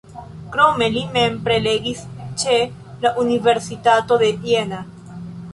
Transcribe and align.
Krome 0.53 0.87
li 0.93 1.03
mem 1.17 1.35
prelegis 1.49 2.01
ĉe 2.45 2.57
la 3.05 3.13
Universitato 3.25 4.21
de 4.25 4.33
Jena. 4.49 4.85